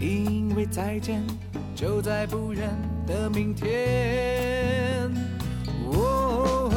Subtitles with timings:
[0.00, 1.22] 因为再见，
[1.76, 2.70] 就在不远
[3.06, 5.10] 的明天。
[5.92, 6.76] 哦哦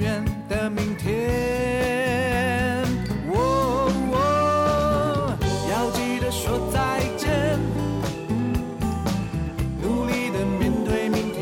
[1.03, 2.83] 天，
[3.33, 5.35] 哦哦，
[5.71, 7.59] 要记得说再见，
[9.81, 11.39] 努力的面对明天。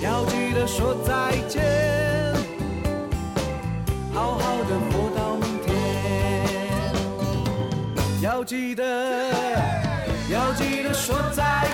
[0.00, 1.60] 要记得说再见，
[4.12, 5.66] 好好的活到明天。
[8.20, 8.84] 要记得，
[10.30, 11.71] 要记得说再。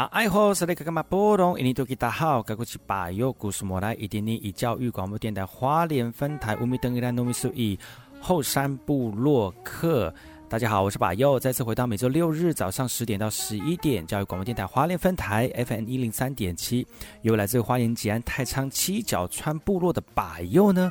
[0.00, 1.58] 那爱好是那个干嘛波动？
[1.60, 7.78] 印尼多吉大好，该过去把右故事莫来，一点点以教育广播电台花莲分台乌米登伊兰糯米苏伊
[8.18, 10.10] 后山部落客。
[10.48, 16.86] 大家好，我是把右，再次回到每周六日早上十点到十一点，教育广播电台花莲分台 FM 一零三点七，
[17.20, 20.90] 由来自花莲吉安太仓七角川部落的把右呢。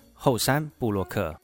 [0.23, 1.35] 后山布洛克。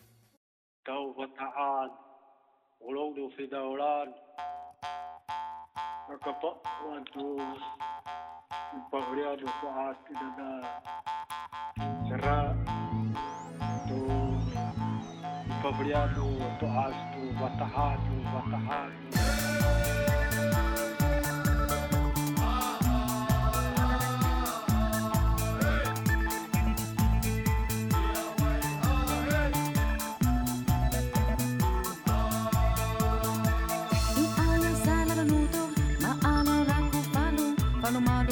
[37.87, 38.26] 好，噶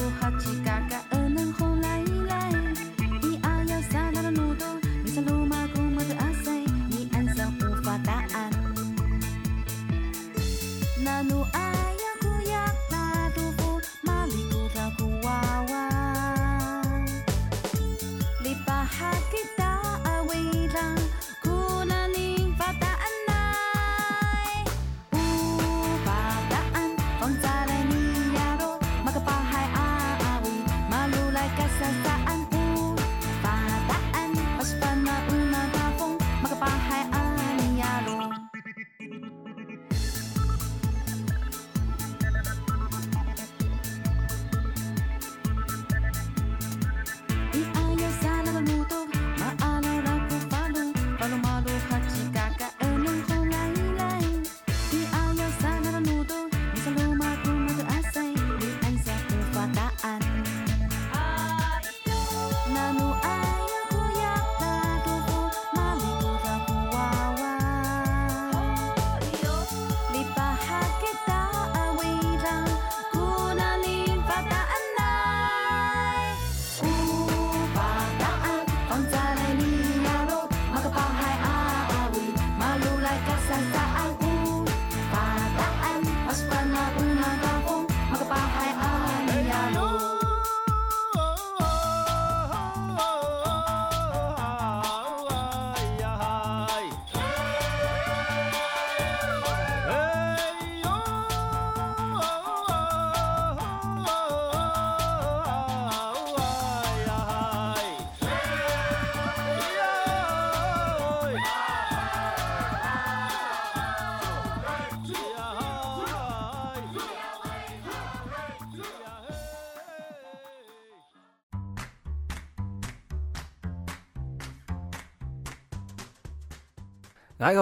[127.37, 127.57] 大家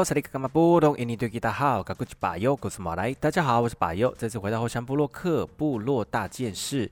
[3.44, 6.92] 好，我是巴尤，这次回到后山部落客部落大件事。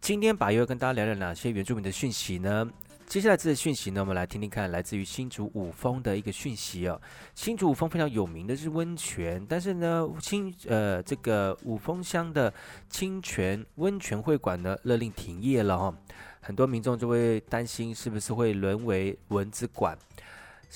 [0.00, 2.68] 今天巴尤跟大家聊聊哪些原住民的讯息呢？
[3.06, 7.00] 接下来这个讯息呢，我们来听听看，来自于新竹五峰的一个讯息哦。
[7.36, 12.52] 新竹五峰非常有名的是温泉，但是呢，清呃这个五峰乡的
[12.90, 15.94] 清泉温泉会馆呢，勒令停业了哈、
[16.40, 19.96] 很多民众就会担心，是不是会沦为蚊子馆？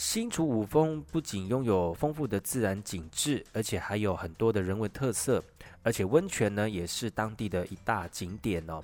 [0.00, 5.44] 新竹五峰不仅拥有丰富的自然景致，而且还有很多的人文特色，
[5.82, 8.82] 而且温泉呢也是当地的一大景点哦。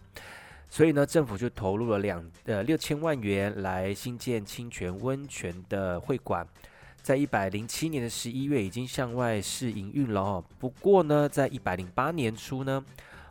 [0.69, 6.47] 所以呢，政府就投入了两呃六千万元来新建清泉温泉的会馆，
[7.01, 10.45] 在一百零七年的十一月已经向外试营运了哦。
[10.59, 12.85] 不过呢，在一百零八年初呢。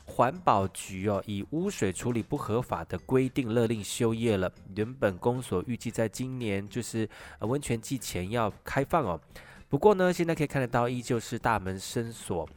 [0.06, 4.52] 环保局哦，以污水处理不合法的规定勒令休业了。
[4.76, 7.10] 原本公所预计在今年就是
[7.40, 9.20] 温泉季前要开放哦，
[9.68, 12.48] 不过呢，现在可以看得到依旧是大门深锁，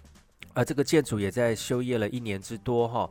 [0.53, 3.11] 而这个建筑也在休业了一年之多哈、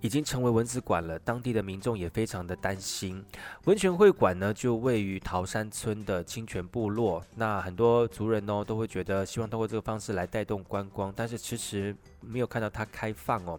[0.00, 3.24] 已经成为蚊子馆了，当地的民众也非常的担心。
[3.64, 7.24] 温泉会馆呢，就位于桃山村的清泉部落。
[7.34, 13.58] 那很多族人呢，都会觉得希望通过这个方式来带动观光，但是迟迟没有看到它开放哦。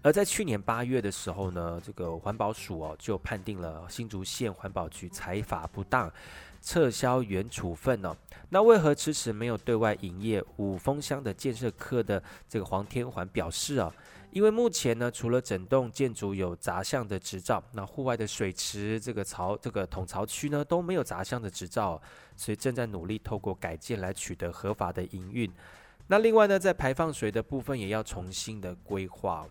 [0.00, 6.10] 而在去年八月的时候呢，这个环保署哦就判定了新竹县环保局裁罚不当，
[6.62, 8.14] 撤销原处分哦。
[8.48, 10.42] 那为何迟迟没有对外营业？
[10.56, 13.92] 五峰乡的建设科的这个黄天环表示啊。
[14.34, 22.02] 因为目前呢，除了整栋建筑有杂项的执照，那户外的水池、这个槽、这个桶槽区呢都没有杂项的执照，
[22.34, 25.48] 所以正在努力透过改建来取得合法的营运。
[26.08, 29.46] 那另外呢，在排放水的部分也要重新的规划。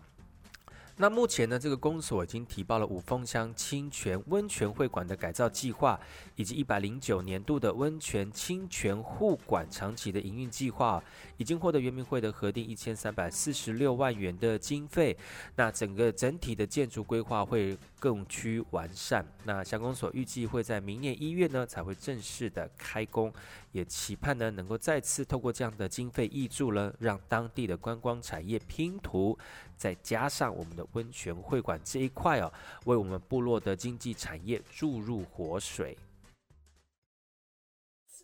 [0.96, 5.98] 那目前呢，这个公所已经提报了五峰乡清泉温泉会馆的改造计划，
[6.36, 11.02] 以及一百零九年度的温泉清泉护馆长期的营运计划，
[11.36, 15.16] 已经获得原民会的核定一千三百四十六万元的经费。
[15.56, 19.26] 那整个整体的建筑规划会更趋完善。
[19.42, 23.32] 那乡公所预计会在明年一月呢才会正式的开工，
[23.72, 29.36] 也期盼呢能够再次透过这样的经费挹注了，让当地的观光产业拼图。
[29.84, 32.50] 再加上我们的温泉会馆这一块哦，
[32.86, 35.94] 为我们部落的经济产业注入活水。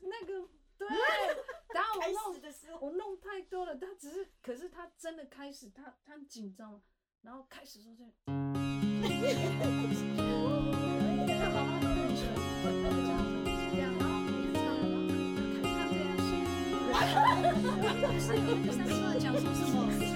[0.01, 0.49] 那个
[0.79, 0.89] 对，
[1.75, 2.35] 然后我弄
[2.81, 6.81] 我弄太多了，他只是，可是他真的开始，他他很紧张，
[7.21, 8.05] 然后开始说这。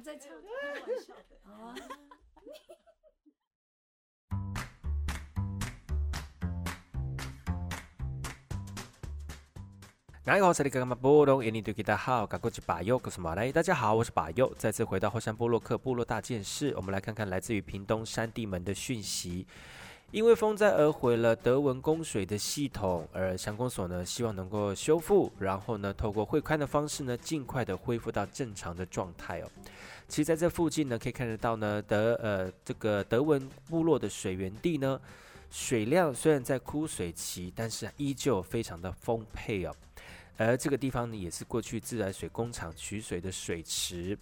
[0.00, 0.32] 再见。
[1.44, 1.74] 啊！
[10.22, 10.54] 大家好，我，
[13.52, 14.54] 大家好，我是巴佑。
[14.56, 19.46] 再次回到后山部落克部落大件事，我们来看看来自于屏东山地门的讯息。
[20.12, 29.48] 因为风灾而毁了德文供水的系统，而乡公所呢希望能够修复，然后呢透过汇宽的方式呢尽快的恢复到正常的状态哦。
[30.08, 35.00] 其实在这附近呢可以看得到呢德呃这个德文部落的水源地呢
[35.48, 39.74] 水量虽然在枯水期，但是依旧非常的丰沛哦。
[40.36, 44.18] 而这个地方呢，也是过去自来水工厂取水的水池。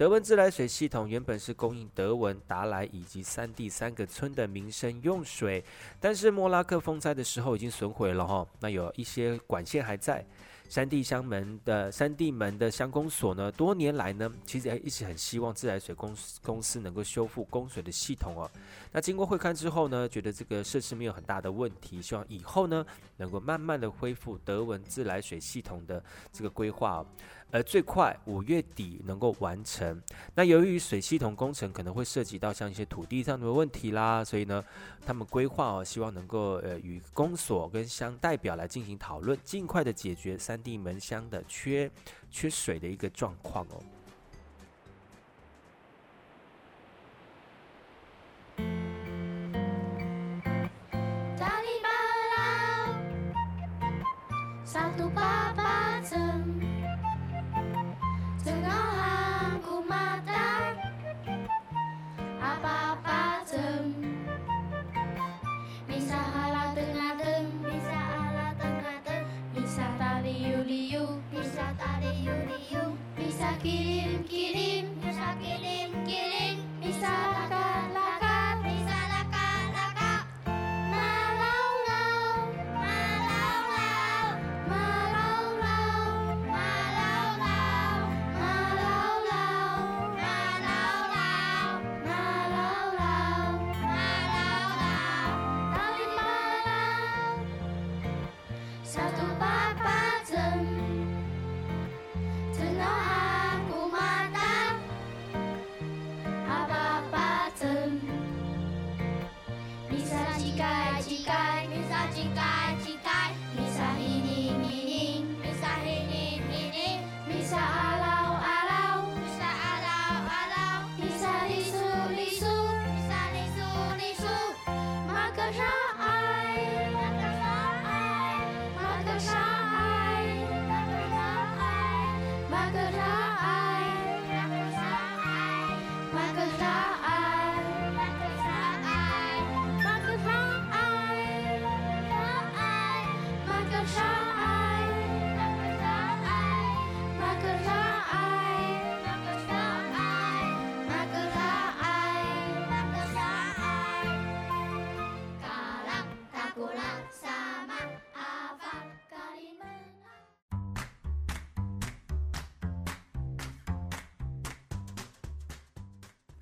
[0.00, 5.62] 德文自来水系统原本是供应德文、达莱以及三地三个村的民生用水，
[6.00, 8.46] 但是莫拉克风灾的时候已经损毁了哈。
[8.60, 10.24] 那有一些管线还在。
[10.70, 18.48] 山地乡门的山地门的乡公所呢，多年来呢，其实还一直很希望自来水公公司能够修复供水的系统哦。
[18.92, 26.00] 那经过会勘之后呢，觉得这个设施没有很大的问题，希望以后呢，能够慢慢的恢复德文自来水系统的
[26.32, 27.06] 这个规划哦。
[27.50, 30.00] 呃最快五月底能够完成。
[30.34, 34.64] 那由于水系统工程可能会涉及到像一些土地上的问题啦，所以呢，
[35.04, 41.90] 他们规划哦，希望能够呃与公所跟乡代表来进行讨论，尽快的解决三地门乡的缺
[42.30, 43.82] 缺水的一个状况哦。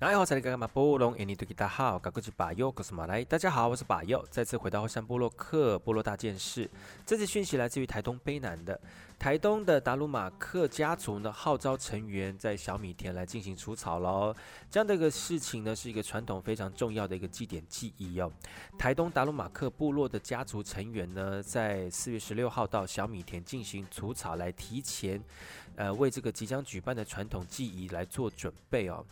[0.09, 0.17] 大家
[3.51, 6.67] 好，我是巴佑，再次回到后山部落客部落大件事。
[7.05, 8.81] 这次讯息来自于台东卑南的
[9.19, 14.35] 台东的达鲁马克家族呢，号召成员在小米田来进行除草喽。
[14.71, 18.31] 这样的一个事情呢，是一个传统非常重要的一个祭典记忆哦。
[18.79, 25.23] 台东达鲁马克部落的家族成员呢，在四月十六号到小米田进行除草，来提前
[25.75, 29.05] 呃为这个即将举办的传统祭仪来做准备哦。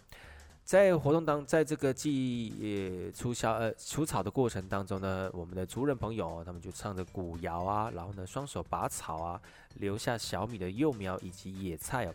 [0.67, 9.42] 在活动当，在这个祭除小呃除草的过程当中呢，我们的族人朋友他们就唱着古谣啊，然后呢双手拔草啊，
[9.75, 12.13] 留下小米的幼苗以及野菜哦。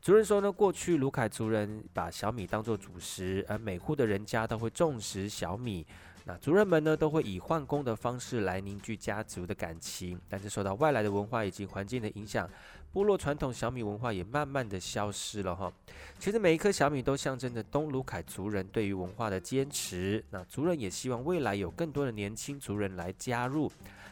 [0.00, 5.86] 族人说呢，过去鲁凯族人把小米当做主食，而每户的人家都会种植小米。
[6.24, 12.48] 那族人们呢，都会以换工的方式来凝聚家族的感情，但是受到外来的文化以及环境的影响，
[12.92, 15.72] 部落传统小米文化也慢慢的消失了哈。
[16.20, 20.24] 其实每一颗小米都象征着东鲁凯族人对于文化的坚持。
[20.30, 23.70] 那族人也希望未来有更多的年轻族人来加入，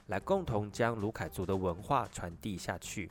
[0.08, 3.08] 来共同将鲁凯族的文化传递下去。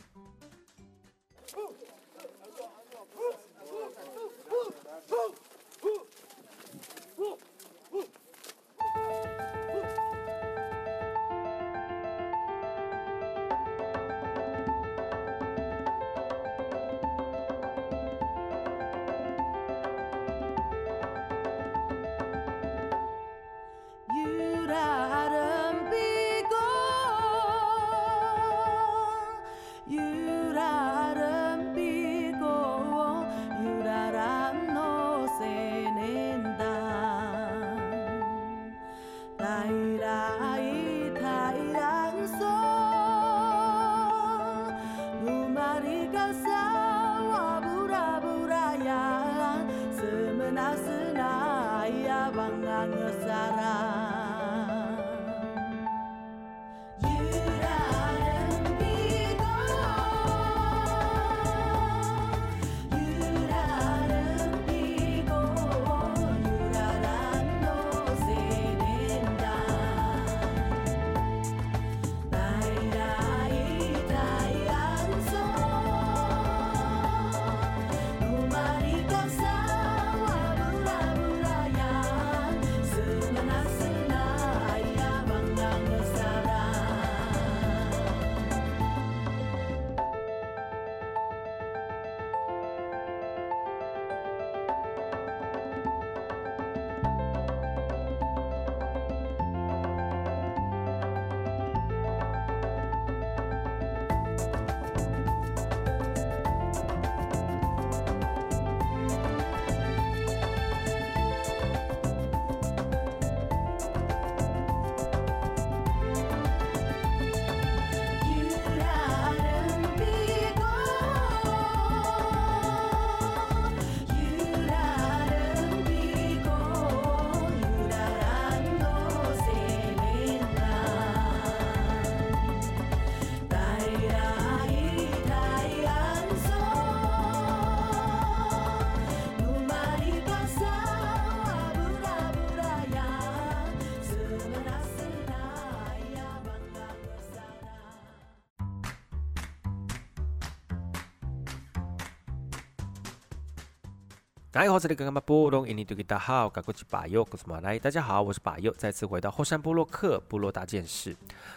[154.59, 157.79] 大家好，这里是布隆，印尼多吉达好，我是巴佑，我是马来。
[157.79, 161.15] 大家好，我是巴佑，再次回到后山部落客部落大件事。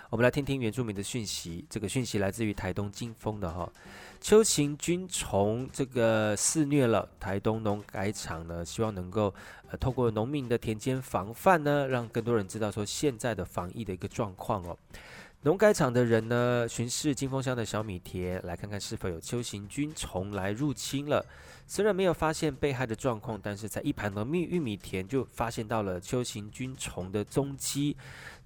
[0.09, 1.67] 我们来听听原住民的讯息。
[1.69, 3.69] 这个讯息来自于台东金峰的哈，
[4.21, 9.35] 秋行军虫这个肆虐了台东农改场呢，希望能够
[9.69, 14.79] 呃透过农民的田间防范呢，让更多人知道说现在的防疫的一个状况哦。
[15.45, 21.27] 农改场的人呢，巡视金峰乡的小米田，来看看是否有秋行菌虫来入侵了。
[21.67, 27.97] 虽然没有发现被害的状况，但是在一盘的蜜玉米田就发现到了秋行菌虫的踪迹，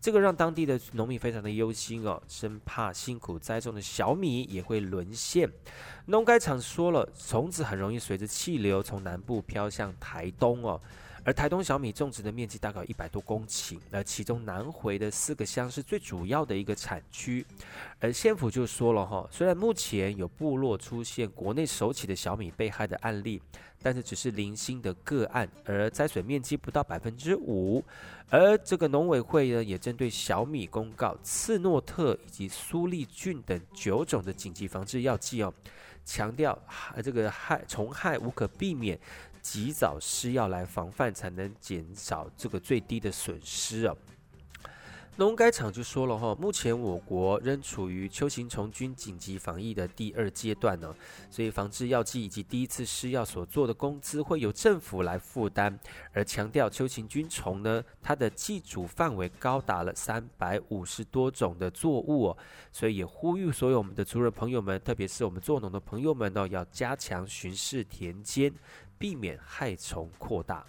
[0.01, 5.47] 这个让当地的农民非常的忧心哦，生怕辛苦栽种的小米也会沦陷。
[6.07, 10.81] 农改场说了，虫子很容易随着气流从南部飘向台东哦。
[11.27, 17.45] 而台东小米种植的面积大概一百多公顷，而其中南回的四个乡是最主要的一个产区。
[17.99, 23.43] 而县府就说了哈，虽然目前有部落出现国内首起的小米被害的案例，
[23.83, 27.83] 但是只是零星的个案，而栽水面积不到百分之五。
[28.31, 35.53] 而这个农委会呢，也针对小米公告次诺特以及苏力菌等九种的紧急防治药剂哦，
[36.05, 36.57] 强调
[37.03, 38.97] 这个害虫害无可避免。
[39.47, 43.95] 及早施药来防范，才能减少这个最低的损失啊。
[45.19, 50.95] 农改场就说了哈，目前我国仍处于秋行虫菌紧急防疫的第二阶段呢，
[51.31, 55.79] 所以防治药剂以及第一次施药所做的工资会由政府来负担。
[56.13, 62.37] 而强调秋行菌虫呢，它的寄主范围高达了三百五十多种的作物哦，
[62.71, 68.53] 所以也呼吁所有我们的族人朋友们，特别是我们做农的朋友们呢，要加强巡视田间。
[68.99, 70.65] 避免害虫扩大。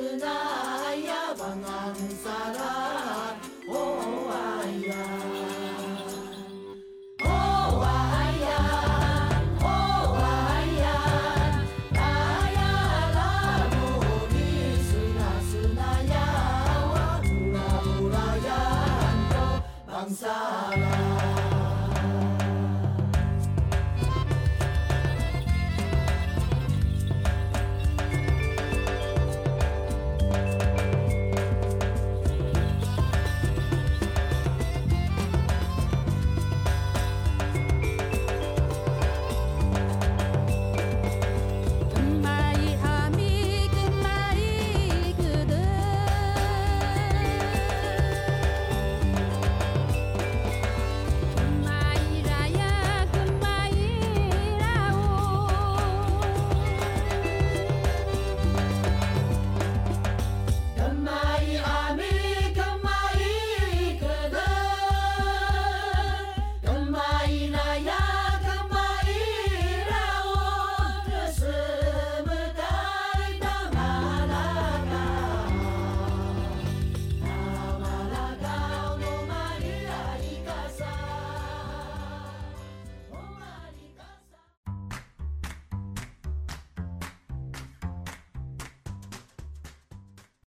[0.00, 0.49] 知道。